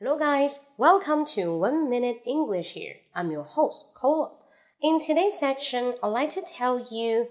[0.00, 0.70] Hello, guys.
[0.78, 2.98] Welcome to One Minute English here.
[3.16, 4.30] I'm your host, Cola.
[4.80, 7.26] In today's section, I'd like to tell you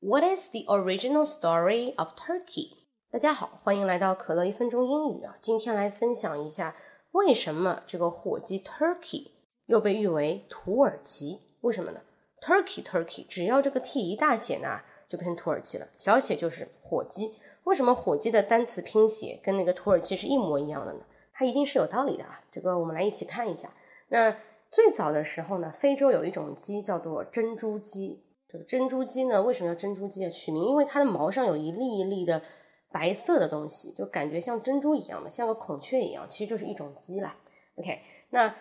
[0.00, 2.70] what is the original story of Turkey.
[3.12, 5.38] 大家好，欢迎来到可乐一分钟英语啊！
[5.40, 6.74] 今天来分享一下
[7.12, 9.28] 为什么这个火鸡 Turkey
[9.66, 11.38] 又被誉为土耳其？
[11.60, 12.00] 为什么呢
[12.42, 17.36] ？Turkey Turkey，只要这个 T 一大写呢，就变成土耳其了，小写就是火鸡。
[17.62, 21.04] 为什么火鸡的单词拼写跟那个土耳其是一模一样的呢？
[21.38, 22.42] 它一定是有道理的啊！
[22.50, 23.68] 这个我们来一起看一下。
[24.08, 24.36] 那
[24.72, 28.24] 最早的时候呢，非洲有一种鸡叫做珍珠鸡。
[28.48, 30.28] 这个珍珠鸡呢，为什么要珍珠鸡啊？
[30.28, 32.42] 取名，因为它的毛上有一粒一粒的
[32.90, 37.36] 白色的东西，就感觉像珍珠一样的，像个孔雀一样，其实就是一种鸡啦。
[37.76, 38.52] OK，那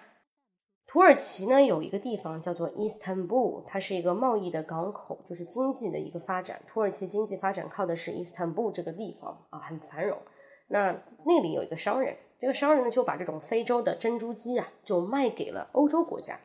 [0.86, 6.62] 土耳其呢有一个地方叫做 Istanbul，它是一个贸易的港口，就是经济的一个发展。
[6.68, 10.20] 土耳其经济发展靠的是 Istanbul 这个地方啊，很繁荣。
[10.68, 12.16] 那那里有一个商人。
[12.40, 16.40] 这个商人呢，就把这种非洲的珍珠鸡啊，就卖给了欧洲国家。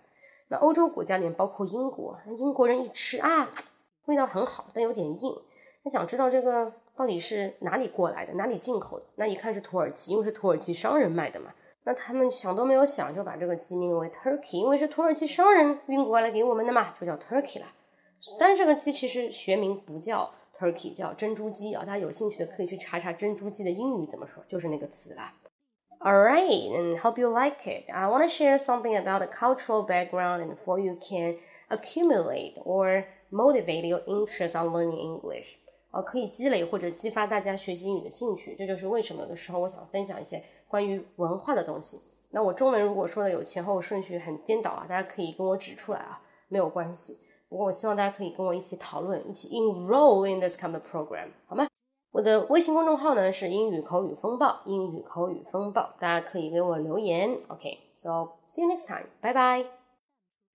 [0.48, 3.52] 那欧洲国家里面包括英国，英国人一吃啊，
[4.06, 5.34] 味道很好，但有点硬。
[5.84, 9.04] 他想知道这个到底是哪里过来的，哪里进口的？
[9.16, 11.52] 那一看是土耳其，因为是土耳其商人卖的嘛。
[11.84, 17.66] 那他们想都没有想，就把这个鸡命名为 Turkey，因为是土耳其商人运过来给我们的嘛，就叫 Turkey 了。
[18.38, 21.80] 但这个鸡其实学名不叫 Turkey，叫珍珠鸡啊。
[21.80, 25.34] 大家有兴趣的可以去查查珍珠鸡的英语怎么说，就是那个词啦。
[26.01, 27.89] Alright, and hope you like it.
[27.89, 31.35] I want to share something about the cultural background and for you can
[31.69, 35.57] accumulate or motivate your interest on learning English.
[35.91, 38.55] 啊，可以积累或者激发大家学习英语的兴趣。
[38.55, 41.99] 这就是为什么有的时候我想分享一些关于文化的东西。
[42.29, 47.17] 那我中文如果说的有前后顺序很颠倒啊，大家可以跟我指出来啊，没有关系。
[47.49, 51.65] 不过我希望大家可以跟我一起讨论，一起 enroll in this kind of program，好吗？
[52.12, 57.36] 我的微信公众号呢是英语口语风暴，英语口语风暴，大家可以给我留言。
[57.48, 59.81] OK，so see you next time，拜拜。